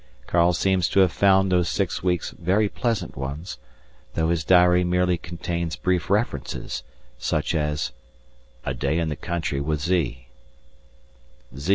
[0.27, 3.59] __Karl seems to have found those six weeks very pleasant ones,
[4.15, 6.81] though his diary merely contains brief references,
[7.19, 7.91] such as:
[8.65, 8.73] "A.
[8.73, 10.25] day in the country with Z.";
[11.55, 11.69] "Z.